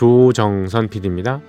[0.00, 1.42] 조정선 PD입니다.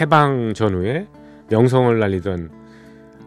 [0.00, 1.06] 해방 전후에
[1.48, 2.50] 명성을 날리던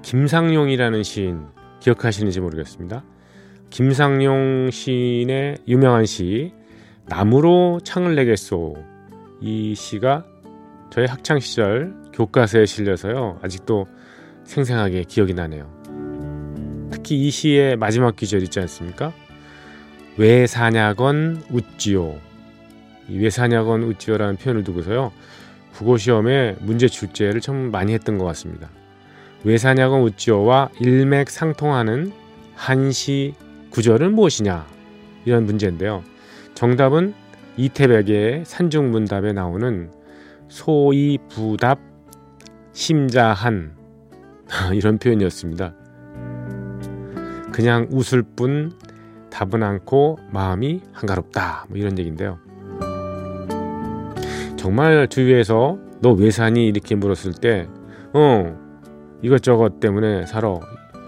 [0.02, 1.46] 김상용이라는 시인
[1.80, 3.06] 기억하시는지 모르겠습니다.
[3.70, 6.52] 김상용 시인의 유명한 시
[7.06, 8.76] 나무로 창을 내겠소
[9.40, 10.26] 이 시가
[10.90, 13.88] 저의 학창 시절 교과서에 실려서요 아직도
[14.46, 15.70] 생생하게 기억이 나네요.
[16.92, 19.12] 특히 이 시의 마지막 기절 있지 않습니까?
[20.18, 22.16] 왜 사냐건 웃지요.
[23.10, 25.12] 왜 사냐건 웃지요라는 표현을 두고서요
[25.74, 28.70] 국어 시험에 문제 출제를 참 많이 했던 것 같습니다.
[29.44, 32.12] 왜 사냐건 웃지요와 일맥상통하는
[32.56, 33.34] 한시
[33.72, 34.66] 구절은 무엇이냐
[35.26, 36.02] 이런 문제인데요.
[36.54, 37.14] 정답은
[37.58, 39.92] 이태백의 산중문답에 나오는
[40.48, 41.95] 소이 부답
[42.76, 43.74] 심자한
[44.76, 45.74] 이런 표현이었습니다.
[47.52, 48.74] 그냥 웃을 뿐
[49.32, 52.38] 답은 않고 마음이 한가롭다 뭐 이런 얘기인데요.
[54.58, 57.68] 정말 주위에서 너 왜 사니 이렇게 물었을 때
[58.14, 58.56] 어
[59.22, 60.60] 이것저것 때문에 살아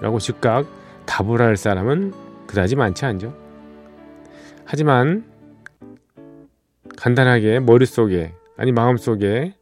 [0.01, 0.66] 라고 즉각
[1.06, 2.13] 답을 할 사람은
[2.47, 3.33] 그다지 많지 않죠.
[4.66, 5.25] 하지만
[6.95, 9.53] 간단하게 머릿속에 아니 마음속에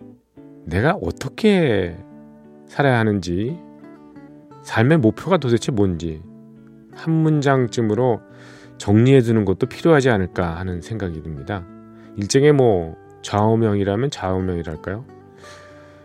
[0.66, 1.96] 내가 어떻게
[2.68, 3.58] 살아야 하는지
[4.64, 6.22] 삶의 목표가 도대체 뭔지
[6.94, 8.20] 한 문장쯤으로
[8.78, 11.66] 정리해 두는 것도 필요하지 않을까 하는 생각이 듭니다.
[12.18, 15.06] 일종의 뭐 좌우명이라면 좌우명이랄까요?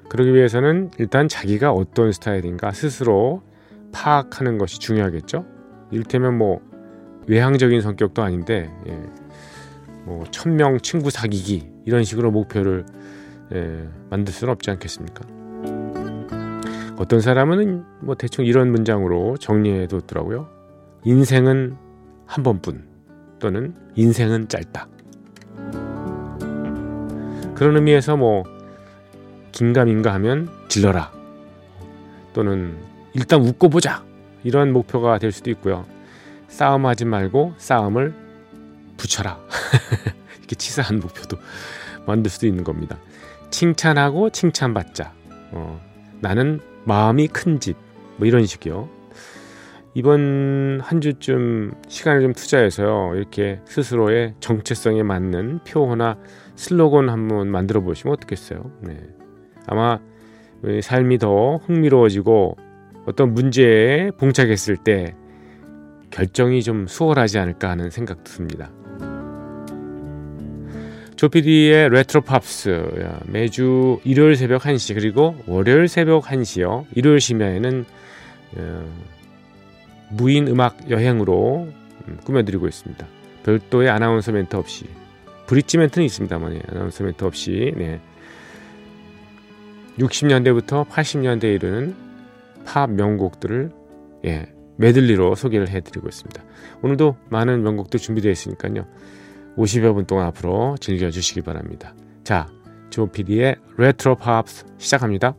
[0.08, 3.42] 그러기 위해서는 일단 자기가 어떤 스타일인가 스스로
[3.92, 5.46] 파악하는 것이 중요하겠죠.
[5.90, 6.60] 일테면 뭐
[7.26, 8.98] 외향적인 성격도 아닌데 예,
[10.04, 12.84] 뭐 천명 친구 사귀기 이런 식으로 목표를
[13.52, 15.24] 예, 만들 수는 없지 않겠습니까?
[16.96, 20.48] 어떤 사람은 뭐 대충 이런 문장으로 정리해 뒀더라고요.
[21.04, 21.76] 인생은
[22.26, 22.86] 한 번뿐
[23.38, 24.86] 또는 인생은 짧다.
[27.54, 28.44] 그런 의미에서 뭐
[29.52, 31.10] 긴가민가 하면 질러라
[32.32, 32.78] 또는
[33.14, 34.04] 일단 웃고 보자
[34.44, 35.86] 이런 목표가 될 수도 있고요.
[36.48, 38.14] 싸움하지 말고 싸움을
[38.96, 39.38] 붙여라.
[40.38, 41.36] 이렇게 치사한 목표도
[42.06, 42.98] 만들 수도 있는 겁니다.
[43.50, 45.12] 칭찬하고 칭찬받자.
[45.52, 45.80] 어,
[46.20, 47.76] 나는 마음이 큰 집.
[48.16, 48.88] 뭐 이런 식이요.
[49.94, 53.12] 이번 한 주쯤 시간을 좀 투자해서요.
[53.16, 56.16] 이렇게 스스로의 정체성에 맞는 표어나
[56.54, 58.70] 슬로건 한번 만들어 보시면 어떻겠어요?
[58.82, 59.00] 네.
[59.66, 59.98] 아마
[60.82, 62.56] 삶이 더 흥미로워지고
[63.06, 65.16] 어떤 문제에 봉착했을 때
[66.10, 68.70] 결정이 좀 수월하지 않을까 하는 생각도 듭니다.
[71.20, 72.82] 조피디의 레트로 팝스
[73.26, 76.86] 매주 일요일 새벽 1시 그리고 월요일 새벽 1시요.
[76.94, 77.84] 일요일 심야에는
[78.56, 78.84] 어,
[80.12, 81.68] 무인 음악 여행으로
[82.08, 83.06] 음, 꾸며드리고 있습니다.
[83.42, 84.86] 별도의 아나운서 멘트 없이
[85.46, 88.00] 브릿지 멘트는 있습니다만 예, 아나운서 멘트 없이 네.
[89.98, 91.96] 60년대부터 80년대에 이르는
[92.64, 93.70] 팝 명곡들을
[94.24, 94.46] 예,
[94.78, 96.42] 메들리로 소개를 해드리고 있습니다.
[96.80, 98.86] 오늘도 많은 명곡들 준비되어 있으니까요.
[99.56, 101.94] 50여 분 동안 앞으로 즐겨주시기 바랍니다.
[102.24, 102.48] 자,
[102.90, 105.34] 조피디의 레트로 팝스 시작합니다.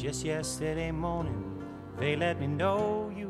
[0.00, 1.62] Just yesterday morning,
[1.98, 3.29] they let me know you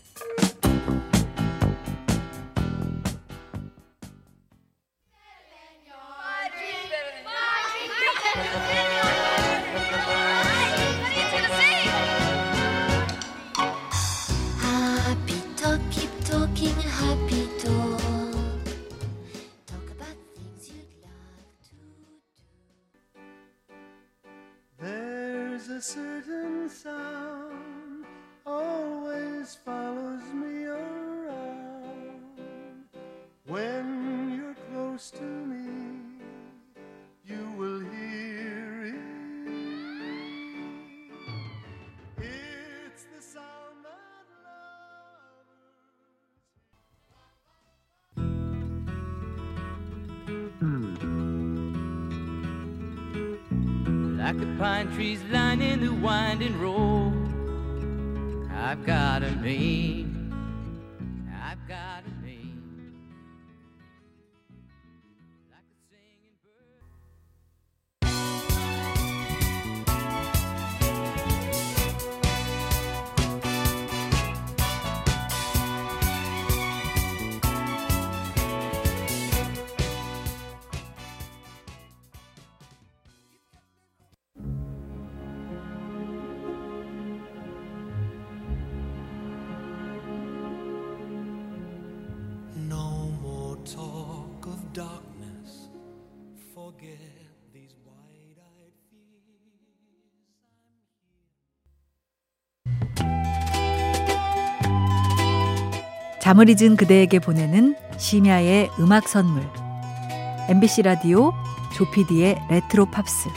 [54.31, 57.11] Like the pine trees lining the winding road.
[58.49, 60.10] I've got a name.
[94.73, 95.69] Darkness.
[96.53, 96.97] Forget
[97.53, 99.27] these wide-eyed fears.
[106.21, 109.43] 잠을 잊은 그대에게 보내는 심야의 음악 선물.
[110.49, 111.33] MBC 라디오
[111.75, 113.29] 조피디의 레트로 팝스.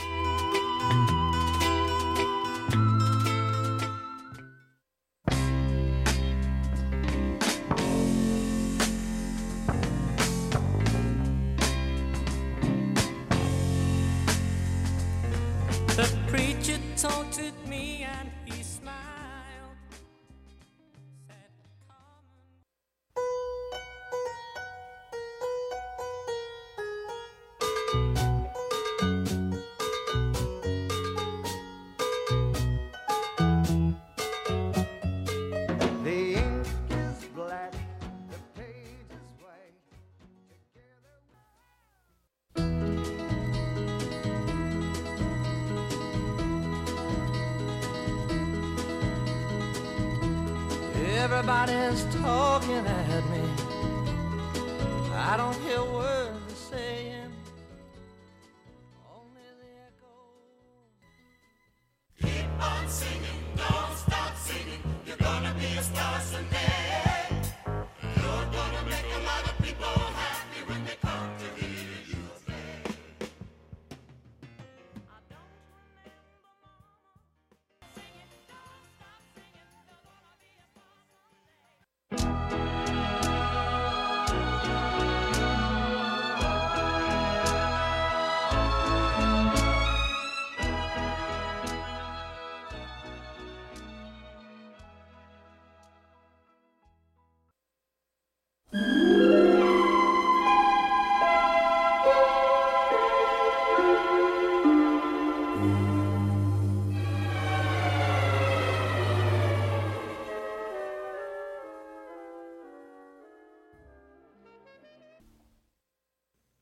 [51.25, 53.41] Everybody's talking at me.
[55.11, 56.14] I don't hear words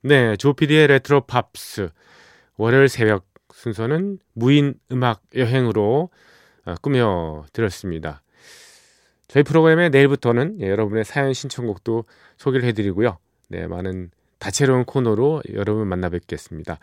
[0.05, 1.87] 네, 조피디의 레트로 팝스
[2.57, 6.09] 월요일 새벽 순서는 무인 음악 여행으로
[6.65, 8.21] 어, 꾸며 드렸습니다.
[9.29, 12.03] 저희 프로그램의 내일부터는 예, 여러분의 사연 신청곡도
[12.35, 13.17] 소개를 해드리고요.
[13.47, 16.79] 네, 많은 다채로운 코너로 여러분 만나 뵙겠습니다.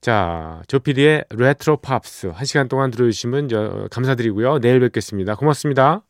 [0.00, 4.60] 자, 조피디의 레트로 팝스 한 시간 동안 들어주시면 저, 감사드리고요.
[4.60, 5.34] 내일 뵙겠습니다.
[5.34, 6.04] 고맙습니다.